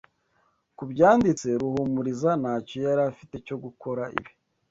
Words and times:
Kubyanditse, 0.77 1.47
Ruhumuriza 1.61 2.29
ntacyo 2.41 2.77
yari 2.87 3.01
afite 3.11 3.35
cyo 3.45 3.55
gukora 3.63 4.03
ibi. 4.19 4.31